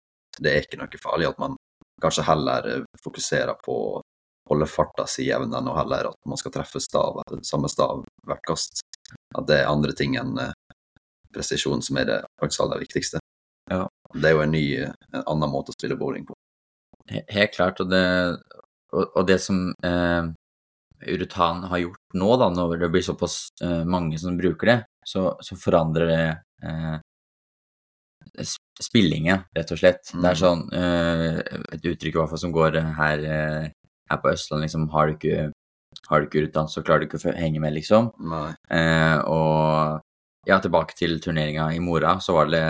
det 0.41 0.51
er 0.51 0.65
ikke 0.65 0.79
noe 0.81 1.01
farlig. 1.01 1.29
At 1.29 1.41
man 1.41 1.57
kanskje 2.01 2.25
heller 2.25 2.69
fokuserer 3.03 3.57
på 3.65 3.75
å 3.75 4.01
holde 4.49 4.65
farta 4.69 5.05
si 5.05 5.27
jevn 5.27 5.53
enn 5.53 5.69
heller 5.75 6.09
at 6.09 6.17
man 6.25 6.39
skal 6.41 6.53
treffe 6.55 6.81
stav, 6.81 7.21
samme 7.45 7.69
stav 7.69 8.01
hvert 8.25 8.45
kast. 8.47 8.81
At 9.37 9.47
det 9.49 9.59
er 9.61 9.69
andre 9.69 9.93
ting 9.93 10.15
enn 10.17 10.37
eh, 10.41 10.53
presisjon 11.33 11.83
som 11.85 11.99
er 12.01 12.05
det 12.09 12.19
faktisk 12.41 12.63
aller 12.65 12.81
viktigste. 12.81 13.19
Ja. 13.69 13.83
Det 14.15 14.25
er 14.25 14.33
jo 14.33 14.41
en 14.41 14.53
ny, 14.55 14.63
en 14.81 15.23
annen 15.25 15.51
måte 15.53 15.69
å 15.69 15.77
spille 15.77 15.97
bowling 15.99 16.25
på. 16.25 16.33
Helt 17.29 17.53
klart. 17.53 17.79
Og 17.83 17.89
det, 17.91 18.01
og, 18.93 19.03
og 19.13 19.27
det 19.29 19.37
som 19.41 19.67
eh, 19.85 20.31
Urutan 21.09 21.61
har 21.69 21.79
gjort 21.83 22.17
nå, 22.17 22.31
da, 22.41 22.49
når 22.51 22.81
det 22.81 22.89
blir 22.91 23.05
såpass 23.05 23.35
eh, 23.63 23.83
mange 23.87 24.17
som 24.19 24.35
bruker 24.37 24.67
det, 24.73 24.79
så, 25.05 25.29
så 25.45 25.55
forandrer 25.55 26.09
det 26.09 26.25
eh, 26.65 26.97
spillingen, 28.81 29.45
rett 29.55 29.71
og 29.73 29.79
slett. 29.79 30.11
Det 30.11 30.19
er 30.19 30.35
Mm. 30.35 30.41
sånn 30.41 30.65
eh, 30.75 31.39
et 31.75 31.85
uttrykk 31.85 32.15
i 32.15 32.19
hvert 32.19 32.33
fall 32.33 32.41
som 32.41 32.51
går 32.55 32.77
her, 32.97 33.23
eh, 33.23 33.69
her 34.09 34.19
på 34.21 34.31
Østlandet, 34.33 34.67
liksom 34.67 34.89
Har 34.93 35.07
du 35.07 35.15
ikke, 35.15 35.51
har 36.09 36.21
du 36.21 36.27
ikke 36.27 36.45
utdannelse, 36.47 36.79
så 36.79 36.85
klarer 36.85 37.03
du 37.03 37.09
ikke 37.09 37.21
å 37.21 37.35
henge 37.37 37.61
med, 37.63 37.75
liksom. 37.77 38.11
Eh, 38.73 39.17
og 39.29 39.99
ja, 40.47 40.57
tilbake 40.63 40.97
til 40.97 41.19
turneringa 41.21 41.69
i 41.75 41.81
Mora, 41.83 42.17
så 42.23 42.37
var 42.37 42.51
det 42.53 42.65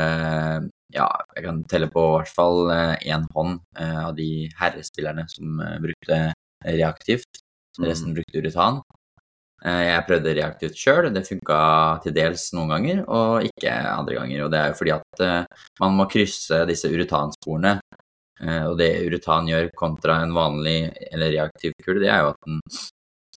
Ja, 0.90 1.06
jeg 1.36 1.44
kan 1.46 1.60
telle 1.70 1.86
på 1.94 2.02
i 2.02 2.14
hvert 2.16 2.32
fall 2.34 2.72
én 2.74 3.28
hånd 3.36 3.60
eh, 3.78 4.00
av 4.08 4.16
de 4.18 4.48
herrespillerne 4.58 5.28
som 5.30 5.60
eh, 5.62 5.76
brukte 5.84 6.18
reaktivt. 6.66 7.44
Resten 7.80 8.16
brukte 8.16 8.42
uretan. 8.42 8.82
Eh, 9.66 9.86
jeg 9.90 10.06
prøvde 10.08 10.36
reaktivt 10.38 10.78
sjøl, 10.80 11.10
det 11.14 11.26
funka 11.28 11.60
til 12.04 12.16
dels 12.16 12.46
noen 12.56 12.74
ganger, 12.74 13.02
og 13.12 13.48
ikke 13.50 13.74
andre 13.92 14.20
ganger. 14.22 14.46
Og 14.46 14.54
det 14.54 14.60
er 14.60 14.72
jo 14.72 14.78
fordi 14.80 14.94
at 14.96 15.24
eh, 15.26 15.66
man 15.84 15.98
må 15.98 16.08
krysse 16.12 16.62
disse 16.70 16.92
uretansporene. 16.92 17.76
Eh, 18.40 18.64
og 18.70 18.78
det 18.80 18.92
uretan 19.04 19.50
gjør 19.52 19.68
kontra 19.78 20.22
en 20.24 20.36
vanlig 20.36 20.78
eller 21.12 21.36
reaktiv 21.36 21.76
kule, 21.84 22.00
det 22.04 22.12
er 22.14 22.24
jo 22.24 22.32
at 22.32 22.40
den, 22.48 22.62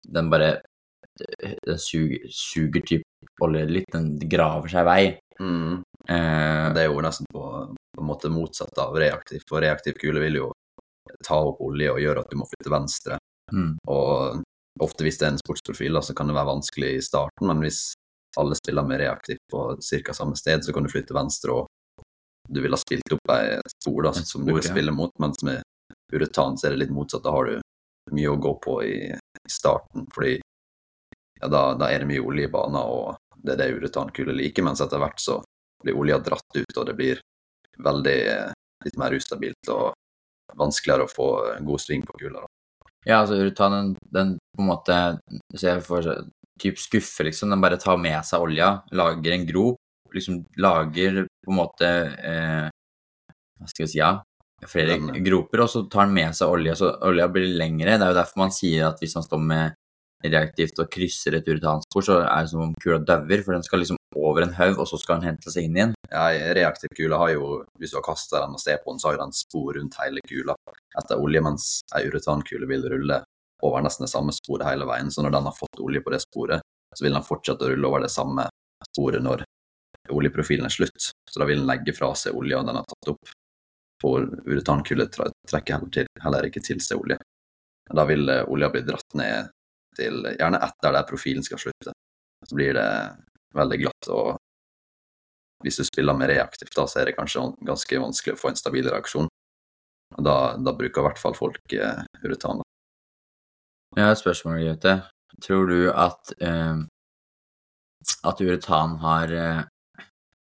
den 0.08 0.29
bare 0.29 0.51
den 1.65 1.79
suger, 1.79 2.27
suger 2.31 2.81
typ 2.88 3.43
olje 3.43 3.65
litt, 3.70 3.89
den 3.93 4.15
graver 4.29 4.72
seg 4.72 4.86
vei. 4.88 5.03
Mm. 5.41 5.81
Eh, 6.08 6.67
Det 6.74 6.84
er 6.84 6.88
jo 6.88 7.01
nesten 7.03 7.27
på, 7.34 7.43
på 7.98 8.01
en 8.01 8.08
måte 8.08 8.31
motsatt 8.31 8.77
av 8.79 8.96
reaktiv, 8.98 9.43
for 9.50 9.62
reaktiv 9.62 9.98
kule 10.01 10.22
vil 10.24 10.39
jo 10.39 10.51
ta 11.25 11.39
opp 11.43 11.62
olje 11.62 11.91
og 11.91 12.00
gjøre 12.01 12.24
at 12.24 12.31
du 12.31 12.38
må 12.39 12.48
flytte 12.50 12.74
venstre. 12.74 13.17
mm, 13.51 13.75
Og 13.88 14.41
ofte 14.81 15.03
hvis 15.03 15.20
det 15.20 15.27
er 15.27 15.34
en 15.36 15.41
sportsprofil, 15.41 15.93
da, 15.93 16.01
så 16.01 16.15
kan 16.15 16.29
det 16.29 16.38
være 16.38 16.53
vanskelig 16.53 16.93
i 16.96 17.03
starten, 17.03 17.48
men 17.48 17.60
hvis 17.65 17.81
alle 18.39 18.55
spiller 18.55 18.88
med 18.88 19.01
reaktivt 19.01 19.41
på 19.51 19.75
ca. 19.75 20.13
samme 20.13 20.38
sted, 20.39 20.63
så 20.63 20.74
kan 20.74 20.84
du 20.84 20.89
flytte 20.89 21.13
venstre, 21.13 21.51
og 21.51 21.67
du 22.50 22.62
vil 22.62 22.72
ha 22.72 22.79
spilt 22.79 23.13
opp 23.13 23.34
et 23.36 23.75
spor 23.75 24.08
da, 24.08 24.13
som 24.13 24.46
du 24.46 24.53
spor, 24.53 24.62
ja. 24.63 24.70
spille 24.72 24.93
mot, 24.96 25.12
mens 25.20 25.43
med 25.43 25.62
uretan 26.13 26.58
så 26.58 26.67
er 26.67 26.75
det 26.75 26.86
litt 26.86 26.96
motsatt. 26.96 27.24
Da 27.24 27.34
har 27.36 27.50
du 27.51 27.60
mye 28.15 28.31
å 28.31 28.39
gå 28.41 28.55
på 28.63 28.77
i, 28.88 28.96
starten, 29.51 30.08
fordi 30.15 30.38
ja, 31.41 31.48
da, 31.50 31.63
da 31.77 31.89
er 31.89 32.03
det 32.03 32.10
mye 32.12 32.24
olje 32.24 32.48
i 32.48 32.51
banen, 32.51 32.77
og 32.81 33.41
det 33.41 33.55
er 33.55 33.62
det 33.63 33.79
uretankuler 33.79 34.38
liker, 34.38 34.65
mens 34.65 34.81
etter 34.84 35.01
hvert 35.01 35.22
så 35.22 35.39
blir 35.81 35.98
olja 35.98 36.20
dratt 36.22 36.58
ut, 36.58 36.77
og 36.77 36.86
det 36.88 36.98
blir 36.98 37.22
veldig 37.81 38.17
eh, 38.29 38.51
litt 38.86 38.98
mer 39.01 39.15
ustabilt 39.17 39.72
og 39.74 39.93
vanskeligere 40.60 41.08
å 41.08 41.12
få 41.12 41.29
god 41.65 41.81
sving 41.81 42.03
på 42.05 42.17
kula. 42.22 42.43
Ja, 43.05 43.24
altså 43.24 43.39
uretanen, 43.39 43.96
den 44.13 44.36
på 44.53 44.62
en 44.62 44.70
måte 44.70 44.98
ser 45.58 45.81
for 45.86 46.05
seg 46.05 46.29
typ 46.62 46.77
skuffe, 46.77 47.25
liksom. 47.25 47.50
Den 47.50 47.63
bare 47.63 47.79
tar 47.81 47.98
med 47.98 48.22
seg 48.27 48.43
olja, 48.46 48.75
lager 48.93 49.34
en 49.34 49.48
grop, 49.48 49.79
liksom 50.13 50.43
lager 50.62 51.24
på 51.25 51.53
en 51.53 51.58
måte 51.58 51.88
eh, 52.20 52.67
Hva 53.58 53.70
skal 53.70 53.86
jeg 53.86 53.91
si, 53.93 54.01
ja? 54.01 54.12
Flere 54.68 54.98
Den- 54.98 55.24
groper, 55.24 55.62
og 55.63 55.70
så 55.70 55.89
tar 55.89 56.06
den 56.06 56.13
med 56.13 56.36
seg 56.36 56.50
olja, 56.50 56.74
så 56.75 56.91
olja 57.01 57.27
blir 57.27 57.58
lengre. 57.58 57.98
Det 57.98 58.06
er 58.06 58.13
jo 58.13 58.20
derfor 58.22 58.38
man 58.38 58.51
sier 58.51 58.88
at 58.88 59.00
hvis 59.00 59.15
man 59.15 59.24
står 59.24 59.39
med 59.41 59.74
reaktivt 60.24 60.77
og 60.80 60.89
krysser 60.91 61.34
et 61.36 61.48
uretanspor, 61.48 62.03
så 62.06 62.20
er 62.22 62.44
det 62.44 62.51
som 62.51 62.62
om 62.62 62.75
kula 62.82 63.00
dauer, 63.00 63.41
for 63.44 63.53
den 63.53 63.63
skal 63.63 63.80
liksom 63.82 63.98
over 64.15 64.44
en 64.44 64.53
haug, 64.53 64.77
og 64.77 64.88
så 64.88 65.00
skal 65.00 65.20
den 65.20 65.32
hente 65.32 65.50
seg 65.50 65.65
inn 65.65 65.75
igjen. 65.75 65.94
Ja, 66.12 66.27
reaktiv 66.53 66.91
kule 66.96 67.18
har 67.18 67.32
jo, 67.34 67.63
hvis 67.80 67.91
du 67.91 67.98
har 67.98 68.06
kasta 68.06 68.41
den 68.44 68.53
og 68.53 68.60
ser 68.62 68.77
på 68.84 68.91
den, 68.91 69.00
så 69.00 69.10
har 69.10 69.18
den 69.18 69.34
spor 69.34 69.74
rundt 69.74 69.98
hele 70.03 70.22
kula 70.27 70.56
etter 71.00 71.18
olje, 71.18 71.41
mens 71.41 71.82
ei 71.96 72.06
uretankule 72.06 72.68
vil 72.70 72.86
rulle 72.91 73.24
over 73.63 73.82
nesten 73.82 74.06
det 74.06 74.12
samme 74.13 74.34
sporet 74.36 74.68
hele 74.68 74.86
veien. 74.86 75.10
Så 75.10 75.24
når 75.24 75.32
den 75.38 75.50
har 75.50 75.58
fått 75.58 75.82
olje 75.82 76.01
på 76.06 76.12
det 76.13 76.22
sporet, 76.22 76.62
så 76.96 77.06
vil 77.06 77.13
den 77.13 77.25
fortsette 77.25 77.65
å 77.65 77.72
rulle 77.72 77.88
over 77.88 78.06
det 78.06 78.12
samme 78.12 78.48
sporet 78.91 79.24
når 79.24 79.44
oljeprofilen 80.12 80.65
er 80.65 80.74
slutt. 80.74 81.12
Så 81.30 81.39
da 81.39 81.46
vil 81.48 81.62
den 81.62 81.70
legge 81.70 81.94
fra 81.96 82.12
seg 82.18 82.36
olja 82.36 82.62
den 82.65 82.75
har 82.75 82.86
tatt 82.89 83.13
opp. 83.15 83.34
For 84.01 84.25
uretankullet 84.48 85.13
trekker 85.13 85.77
heller, 85.77 85.91
til, 85.93 86.08
heller 86.24 86.48
ikke 86.48 86.63
til 86.65 86.81
seg 86.84 87.01
olje. 87.03 87.17
Da 87.91 88.05
vil 88.10 88.29
eh, 88.29 88.46
olja 88.50 88.72
bli 88.74 88.84
dratt 88.88 89.17
ned 89.20 89.51
til 89.98 90.24
gjerne 90.29 90.62
etter 90.63 90.96
der 90.96 91.08
profilen 91.10 91.46
skal 91.46 91.60
slutte. 91.62 91.93
Så 92.48 92.58
blir 92.58 92.74
det 92.77 92.88
veldig 93.58 93.81
glatt 93.84 94.10
og 94.15 94.38
hvis 95.62 95.77
du 95.77 95.86
spiller 95.86 96.15
med 96.17 96.31
reaktivt, 96.31 96.74
da, 96.74 96.88
så 96.89 97.01
er 97.01 97.12
det 97.12 97.17
kanskje 97.20 97.43
ganske 97.67 98.00
vanskelig 98.01 98.34
å 98.34 98.39
få 98.39 98.50
en 98.50 98.58
stabil 98.58 98.88
reaksjon. 98.89 99.27
Da, 100.17 100.55
da 100.58 100.74
bruker 100.74 101.03
i 101.03 101.05
hvert 101.05 101.22
fall 101.22 101.36
folk 101.38 101.75
uh, 101.77 102.01
uretan. 102.24 102.63
da. 102.63 102.65
Jeg 104.00 104.08
har 104.08 104.15
et 104.15 104.22
spørsmål, 104.24 104.63
Gaute. 104.65 104.96
Tror 105.46 105.70
du 105.70 105.77
at 105.93 106.34
uh, 106.41 106.81
at 108.25 108.41
uretan 108.41 108.98
har 109.03 109.36
uh, 109.38 109.62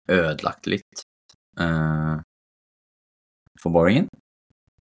ødelagt 0.09 0.67
litt 0.71 1.03
eh, 1.59 2.15
for 3.61 3.73
boringen? 3.75 4.07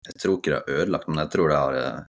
Jeg 0.05 0.21
tror 0.21 0.37
ikke 0.39 0.53
det 0.53 0.59
har 0.59 0.83
ødelagt, 0.83 1.09
men 1.09 1.23
jeg 1.23 1.33
tror 1.33 1.49
det 1.49 1.61
har 1.61 1.79
eh, 1.81 2.03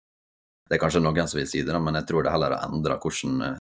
Det 0.70 0.78
er 0.78 0.82
kanskje 0.82 1.04
noen 1.04 1.28
som 1.28 1.38
vil 1.38 1.50
si 1.50 1.62
det, 1.62 1.76
men 1.78 2.00
jeg 2.00 2.08
tror 2.10 2.24
det 2.24 2.32
heller 2.34 2.56
har 2.56 2.72
endra 2.72 2.98
hvordan, 2.98 3.42
eh, 3.46 3.58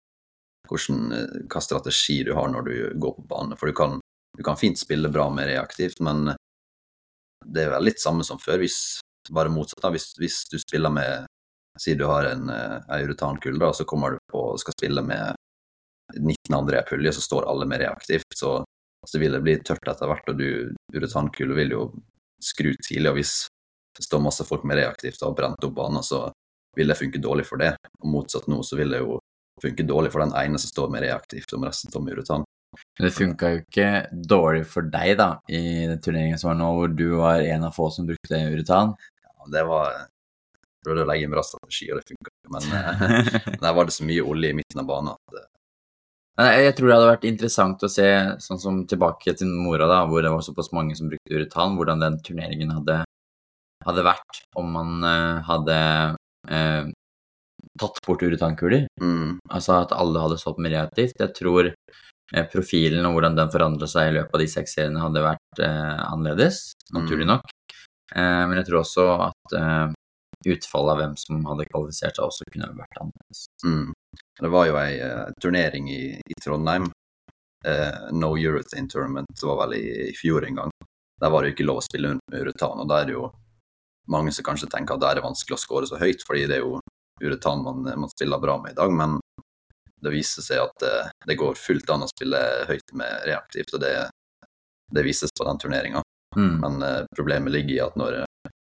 hvordan, 0.70 1.00
eh, 1.18 1.42
hva 1.52 1.62
strategi 1.66 2.22
du 2.24 2.34
har 2.38 2.48
når 2.54 2.68
du 2.68 2.74
går 3.02 3.16
på 3.18 3.28
bane. 3.28 3.58
For 3.60 3.68
du 3.68 3.76
kan, 3.76 4.00
du 4.38 4.44
kan 4.46 4.60
fint 4.60 4.80
spille 4.80 5.12
bra 5.12 5.28
med 5.34 5.50
reaktivt, 5.50 6.00
men 6.00 6.36
det 7.46 7.66
er 7.66 7.74
vel 7.74 7.90
litt 7.90 8.00
samme 8.00 8.24
som 8.24 8.40
før, 8.40 8.62
hvis, 8.62 9.02
bare 9.34 9.52
motsatt. 9.52 9.82
da, 9.82 9.92
Hvis, 9.92 10.14
hvis 10.22 10.44
du 10.52 10.60
spiller 10.62 10.94
med 10.94 11.28
Si 11.80 11.94
du 11.96 12.04
har 12.04 12.26
en, 12.28 12.50
ei 12.52 12.98
uretankule, 13.08 13.56
da, 13.56 13.70
så 13.72 13.86
kommer 13.88 14.12
du 14.12 14.18
på 14.28 14.42
og 14.52 14.58
skal 14.60 14.74
spille 14.76 15.00
med 15.08 15.38
19 16.18 16.58
andre 16.58 16.82
i 16.82 16.88
pulje, 16.90 17.14
så 17.16 17.22
står 17.24 17.48
alle 17.48 17.66
med 17.66 17.80
reaktivt. 17.80 18.28
Så, 18.36 18.58
så 19.08 19.20
vil 19.20 19.32
det 19.32 19.40
bli 19.46 19.54
tørt 19.64 19.88
etter 19.88 20.12
hvert, 20.12 20.28
og 20.28 20.42
du, 20.42 20.76
uretankule 20.92 21.56
vil 21.56 21.72
jo 21.72 21.86
skru 22.44 22.72
tidlig. 22.76 23.10
Og 23.12 23.18
hvis 23.20 23.34
det 23.98 24.06
står 24.08 24.24
masse 24.24 24.46
folk 24.48 24.64
med 24.68 24.80
reaktivt 24.82 25.22
og 25.22 25.32
har 25.32 25.38
brent 25.40 25.68
opp 25.68 25.76
banen, 25.78 26.06
så 26.06 26.28
vil 26.78 26.92
det 26.92 27.00
funke 27.00 27.22
dårlig 27.22 27.46
for 27.48 27.62
det. 27.62 27.74
Og 28.02 28.14
motsatt 28.14 28.48
nå, 28.52 28.62
så 28.64 28.80
vil 28.80 28.96
det 28.96 29.02
jo 29.04 29.20
funke 29.62 29.86
dårlig 29.86 30.12
for 30.14 30.24
den 30.24 30.34
ene 30.38 30.60
som 30.62 30.72
står 30.72 30.92
med 30.94 31.06
reaktivt, 31.06 31.54
om 31.54 31.66
resten 31.68 31.94
av 31.96 32.06
med 32.06 32.18
uretan. 32.18 32.46
Men 32.98 33.08
Det 33.08 33.12
funka 33.16 33.50
jo 33.52 33.62
ikke 33.66 33.90
dårlig 34.32 34.64
for 34.72 34.88
deg, 34.88 35.18
da, 35.20 35.34
i 35.52 35.88
den 35.90 36.00
turneringen 36.02 36.40
som 36.40 36.54
var 36.54 36.60
nå, 36.62 36.70
hvor 36.78 36.94
du 36.96 37.08
var 37.20 37.44
en 37.44 37.68
av 37.68 37.76
få 37.76 37.90
som 37.92 38.08
brukte 38.08 38.40
uretan. 38.54 38.96
Ja, 39.26 39.52
det 39.58 39.68
var 39.68 39.92
Jeg 39.92 40.88
prøvde 40.88 41.04
å 41.04 41.10
legge 41.12 41.28
en 41.28 41.34
bra 41.36 41.42
strategi, 41.46 41.92
og 41.94 42.00
det 42.00 42.10
funka. 42.10 42.32
Men 42.50 42.72
eh, 42.78 43.58
der 43.62 43.74
var 43.78 43.86
det 43.86 43.94
så 43.94 44.06
mye 44.08 44.24
olje 44.26 44.50
i 44.50 44.56
midten 44.58 44.82
av 44.82 44.88
banen 44.90 45.12
at 45.14 45.36
eh, 45.38 45.50
jeg, 46.48 46.64
jeg 46.68 46.76
tror 46.78 46.88
det 46.88 46.96
hadde 46.96 47.10
vært 47.10 47.28
interessant 47.28 47.84
å 47.84 47.90
se, 47.92 48.08
sånn 48.44 48.60
som 48.62 48.80
tilbake 48.90 49.34
til 49.38 49.50
Mora, 49.52 49.88
da, 49.90 50.02
hvor 50.08 50.24
det 50.24 50.32
var 50.34 50.44
såpass 50.46 50.72
mange 50.76 50.96
som 50.98 51.10
brukte 51.12 51.36
uretan, 51.36 51.76
hvordan 51.78 52.04
den 52.04 52.18
turneringen 52.26 52.72
hadde, 52.76 53.02
hadde 53.86 54.06
vært 54.06 54.42
om 54.60 54.72
man 54.76 55.04
uh, 55.04 55.42
hadde 55.48 55.78
uh, 56.52 56.90
tatt 57.82 58.02
bort 58.08 58.24
uretankuler. 58.24 58.88
mm, 59.02 59.40
Altså 59.52 59.82
at 59.82 59.96
alle 59.98 60.24
hadde 60.24 60.40
stått 60.42 60.62
med 60.64 60.72
reaktivt. 60.76 61.20
Jeg 61.20 61.36
tror 61.38 61.72
uh, 61.72 62.46
profilen 62.54 63.08
og 63.10 63.18
hvordan 63.18 63.40
den 63.40 63.52
forandra 63.54 63.90
seg 63.92 64.12
i 64.12 64.16
løpet 64.20 64.38
av 64.38 64.46
de 64.46 64.52
seks 64.56 64.78
seriene, 64.78 65.02
hadde 65.04 65.26
vært 65.26 65.66
annerledes, 65.66 66.72
naturlig 66.96 67.28
Mm. 67.28 67.34
nok. 67.36 67.58
Men 68.16 68.58
jeg 68.60 68.66
tror 68.68 68.82
også 68.82 69.04
at 69.30 69.54
utfallet 70.52 70.92
av 70.92 70.98
hvem 71.00 71.14
som 71.20 71.44
hadde 71.48 71.68
kvalifisert 71.70 72.18
seg, 72.18 72.26
også 72.26 72.48
kunne 72.52 72.72
vært 72.76 72.98
annerledes. 73.00 73.44
Mm. 73.64 73.92
Det 74.42 74.50
var 74.50 74.68
jo 74.68 74.78
ei 74.82 74.98
eh, 75.00 75.28
turnering 75.42 75.90
i, 75.92 76.04
i 76.18 76.38
Trondheim. 76.44 76.90
Eh, 77.66 78.00
no 78.18 78.34
Eurotain 78.38 78.88
Tournament 78.90 79.28
det 79.42 79.48
var 79.48 79.60
vel 79.66 79.78
i, 79.78 79.86
i 80.10 80.16
fjor 80.18 80.46
en 80.48 80.56
gang. 80.56 80.72
Der 81.22 81.30
var 81.30 81.42
det 81.42 81.52
jo 81.52 81.56
ikke 81.56 81.68
lov 81.70 81.82
å 81.82 81.86
spille 81.86 82.16
uretan, 82.34 82.82
og 82.82 82.90
da 82.90 83.02
er 83.02 83.10
det 83.10 83.14
jo 83.14 83.28
mange 84.10 84.32
som 84.34 84.46
kanskje 84.48 84.70
tenker 84.72 84.98
at 84.98 85.04
det 85.04 85.12
er 85.12 85.24
vanskelig 85.24 85.56
å 85.56 85.62
skåre 85.62 85.90
så 85.90 86.00
høyt, 86.02 86.26
fordi 86.26 86.48
det 86.50 86.58
er 86.58 86.66
jo 86.66 86.80
uretan 87.22 87.62
man, 87.62 87.84
man 87.86 88.10
spiller 88.10 88.42
bra 88.42 88.58
med 88.64 88.74
i 88.74 88.80
dag, 88.80 88.94
men 88.98 89.20
det 90.02 90.14
viser 90.16 90.42
seg 90.42 90.64
at 90.64 90.74
det, 90.82 90.96
det 91.30 91.38
går 91.38 91.60
fullt 91.60 91.94
an 91.94 92.08
å 92.08 92.10
spille 92.10 92.40
høyt 92.68 92.96
med 92.98 93.28
reaktivt, 93.30 93.76
og 93.78 93.84
det, 93.84 93.94
det 94.96 95.06
vises 95.06 95.30
på 95.38 95.46
den 95.46 95.62
turneringa. 95.62 96.02
Mm. 96.36 96.56
Men 96.64 96.82
eh, 96.82 97.04
problemet 97.16 97.54
ligger 97.54 97.76
i 97.76 97.84
at 97.86 97.96
når, 98.00 98.24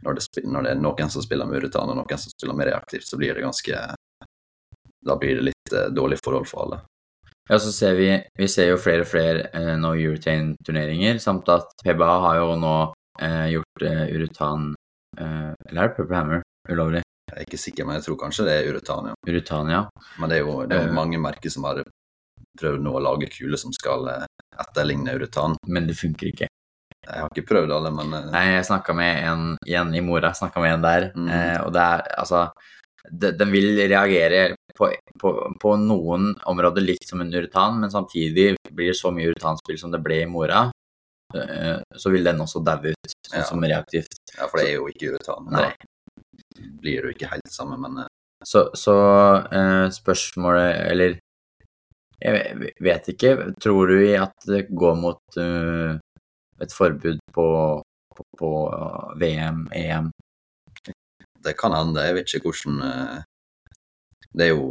når, 0.03 0.19
det, 0.19 0.43
når 0.43 0.65
det 0.65 0.73
er 0.73 0.83
noen 0.83 1.13
som 1.13 1.23
spiller 1.23 1.47
med 1.47 1.63
uretan, 1.63 1.89
og 1.89 2.01
noen 2.01 2.19
som 2.19 2.35
spiller 2.35 2.59
med 2.59 2.73
reaktivt, 2.73 3.07
så 3.07 3.19
blir 3.21 3.37
det 3.37 3.45
ganske 3.45 3.85
Da 5.05 5.15
blir 5.19 5.35
det 5.39 5.47
litt 5.51 5.73
eh, 5.75 5.89
dårlig 5.95 6.19
forhold 6.23 6.47
for 6.47 6.65
alle. 6.65 6.81
Ja, 7.49 7.57
så 7.59 7.71
ser 7.75 7.95
vi, 7.97 8.07
vi 8.39 8.47
ser 8.47 8.69
jo 8.71 8.77
flere 8.79 9.03
og 9.03 9.09
flere 9.11 9.49
eh, 9.51 9.73
nå 9.75 9.93
Eurotain-turneringer, 9.99 11.17
samt 11.19 11.49
at 11.51 11.73
PBA 11.83 12.11
har 12.27 12.37
jo 12.39 12.53
nå 12.59 12.75
eh, 13.19 13.47
gjort 13.57 13.83
eh, 13.83 14.05
Urutan 14.15 14.69
eh, 15.19 15.49
Eller 15.69 15.81
er 15.83 15.89
det 15.89 15.97
Purple 15.97 16.15
Hammer 16.21 16.41
ulovlig? 16.71 17.01
Jeg 17.33 17.35
er 17.41 17.47
ikke 17.47 17.59
sikker, 17.59 17.85
men 17.87 17.97
jeg 17.99 18.05
tror 18.07 18.17
kanskje 18.21 18.45
det 18.47 18.55
er 18.61 18.69
Urutan, 18.71 19.09
ja. 19.11 19.13
Urutania. 19.27 19.81
Men 20.21 20.29
det 20.31 20.37
er 20.39 20.43
jo, 20.45 20.55
det 20.69 20.77
er 20.77 20.83
Eh. 20.85 20.87
jo 20.91 20.95
mange 21.01 21.19
merker 21.19 21.49
som 21.51 21.65
har 21.67 21.81
prøvd 22.59 22.83
nå 22.85 22.91
å 22.95 23.01
lage 23.01 23.27
kuler 23.33 23.57
som 23.59 23.73
skal 23.75 24.07
eh, 24.11 24.25
etterligne 24.61 25.15
Urutan. 25.17 25.55
Men 25.67 25.87
det 25.89 25.97
funker 25.99 26.29
ikke. 26.29 26.47
Jeg 27.03 27.19
har 27.19 27.27
ikke 27.33 27.47
prøvd 27.49 27.73
alle, 27.75 27.91
men 27.91 28.13
eh, 28.15 28.29
Nei, 28.31 28.43
jeg 28.53 28.67
snakka 28.69 28.93
med 28.95 29.23
en 29.27 29.43
igjen 29.67 29.91
i 29.97 30.03
Mora, 30.05 30.31
snakka 30.37 30.61
med 30.63 30.77
en 30.77 30.85
der, 30.87 31.09
Mm. 31.17 31.27
eh, 31.27 31.57
og 31.65 31.73
det 31.75 31.81
er 31.83 32.05
altså 32.21 32.45
Den 33.11 33.51
vil 33.51 33.75
reagere 33.89 34.55
på, 34.77 34.87
på, 35.19 35.31
på 35.59 35.73
noen 35.77 36.31
områder 36.49 36.85
likt 36.85 37.09
som 37.09 37.21
en 37.21 37.33
uretan, 37.33 37.81
men 37.81 37.91
samtidig 37.91 38.53
blir 38.71 38.93
det 38.93 38.97
så 38.99 39.11
mye 39.11 39.33
uretanspill 39.33 39.79
som 39.79 39.91
det 39.91 39.99
ble 40.05 40.21
i 40.23 40.29
Mora, 40.29 40.69
eh, 41.35 41.81
så 41.99 42.13
vil 42.13 42.23
den 42.23 42.41
også 42.41 42.63
daue 42.63 42.93
ut, 42.93 43.11
sånn 43.27 43.41
Ja. 43.41 43.43
som 43.49 43.63
reaktivt. 43.63 44.15
ja, 44.37 44.47
for 44.47 44.61
det 44.61 44.69
er 44.69 44.77
jo 44.77 44.87
ikke 44.87 45.13
uretan. 45.13 45.51
Nei. 45.51 45.67
Da 45.67 46.69
blir 46.79 47.01
det 47.01 47.11
jo 47.11 47.15
ikke 47.17 47.31
helt 47.33 47.51
samme, 47.51 47.77
men 47.77 48.05
eh, 48.05 48.09
Så, 48.43 48.69
så 48.75 48.93
eh, 49.55 49.89
spørsmålet 49.89 50.91
Eller 50.91 51.19
jeg 52.23 52.71
vet 52.83 53.07
ikke. 53.11 53.31
Tror 53.59 53.87
du 53.91 53.97
i 53.99 54.15
at 54.15 54.35
det 54.47 54.67
går 54.71 54.95
mot 54.95 55.37
uh, 55.37 55.97
et 56.63 56.71
forbud 56.71 57.19
på, 57.35 57.47
på, 58.15 58.25
på 58.39 58.51
VM, 59.19 59.65
EM? 59.75 60.11
Det 61.43 61.53
kan 61.59 61.73
hende. 61.75 62.05
Jeg 62.05 62.17
vet 62.17 62.33
ikke 62.33 62.51
hvordan 62.51 62.81
eh, 62.87 63.21
det, 64.31 64.47
er 64.47 64.51
jo, 64.53 64.67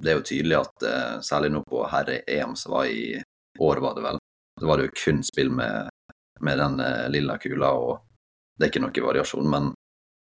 det 0.00 0.12
er 0.12 0.18
jo 0.18 0.26
tydelig 0.30 0.58
at 0.60 0.86
eh, 0.88 1.14
særlig 1.26 1.52
nå 1.54 1.62
på 1.68 1.84
herre-EM 1.92 2.56
som 2.58 2.76
var 2.76 2.90
i 2.90 3.20
år, 3.60 3.82
var 3.84 3.96
det 3.96 4.06
vel, 4.06 4.20
så 4.60 4.70
var 4.70 4.80
det 4.80 4.88
jo 4.88 4.96
kun 5.04 5.22
spill 5.26 5.52
med, 5.54 5.90
med 6.40 6.60
den 6.62 6.80
eh, 6.84 7.06
lilla 7.12 7.38
kula, 7.42 7.72
og 7.72 8.00
det 8.56 8.66
er 8.66 8.72
ikke 8.72 8.84
noe 8.86 9.06
variasjon, 9.08 9.50
men 9.50 9.72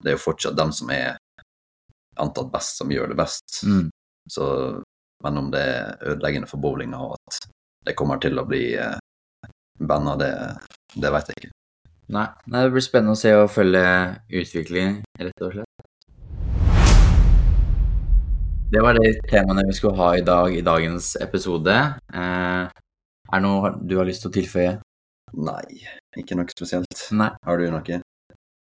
det 0.04 0.14
er 0.14 0.18
jo 0.18 0.26
fortsatt 0.26 0.58
dem 0.58 0.72
som 0.76 0.92
er 0.96 1.18
antatt 2.20 2.52
best, 2.52 2.80
som 2.80 2.92
gjør 2.92 3.12
det 3.12 3.20
best. 3.20 3.62
Mm. 3.68 3.90
Så, 4.30 4.46
men 5.24 5.40
om 5.40 5.48
det 5.52 5.62
er 5.62 6.12
ødeleggende 6.14 6.50
for 6.50 6.62
bowlinga, 6.62 7.00
og 7.00 7.16
at 7.18 7.40
det 7.88 7.96
kommer 7.98 8.20
til 8.22 8.38
å 8.40 8.48
bli 8.48 8.64
banna, 9.80 10.16
det, 10.20 10.34
det 11.00 11.12
vet 11.16 11.32
jeg 11.32 11.42
ikke. 11.42 11.56
Nei. 12.10 12.26
Nei, 12.50 12.64
det 12.66 12.74
blir 12.74 12.84
spennende 12.84 13.14
å 13.14 13.20
se 13.20 13.34
og 13.38 13.52
følge 13.54 13.84
utviklingen, 14.42 15.02
rett 15.22 15.46
og 15.46 15.54
slett. 15.54 15.69
Det 18.72 18.82
var 18.86 18.94
de 18.94 19.14
temaene 19.26 19.64
vi 19.66 19.74
skulle 19.74 19.98
ha 19.98 20.12
i 20.18 20.22
dag 20.22 20.54
i 20.54 20.62
dagens 20.62 21.16
episode. 21.26 21.74
Eh, 22.14 22.68
er 22.70 23.34
det 23.34 23.42
noe 23.42 23.72
du 23.82 23.96
har 23.98 24.06
lyst 24.06 24.22
til 24.22 24.30
å 24.30 24.36
tilføye? 24.36 24.74
Nei, 25.42 25.64
ikke 26.22 26.38
noe 26.38 26.54
spesielt. 26.54 27.02
Nei. 27.18 27.32
Har 27.50 27.58
du 27.58 27.66
noe? 27.74 27.98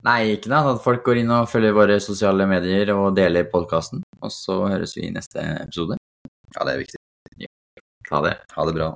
Nei, 0.09 0.17
ikke 0.33 0.49
noe. 0.49 0.73
At 0.73 0.81
folk 0.81 1.05
går 1.05 1.21
inn 1.21 1.35
og 1.37 1.51
følger 1.53 1.77
våre 1.77 1.99
sosiale 2.01 2.47
medier 2.49 2.95
og 2.95 3.11
deler 3.21 3.51
podkasten. 3.53 4.01
Og 4.23 4.33
så 4.33 4.57
høres 4.65 4.97
vi 4.97 5.05
i 5.11 5.13
neste 5.13 5.45
episode. 5.59 6.01
Ja, 6.57 6.65
det 6.65 6.73
er 6.73 6.83
viktig. 6.87 7.51
Ha 8.09 8.25
det. 8.25 8.35
Ha 8.57 8.65
det 8.65 8.77
bra. 8.81 8.89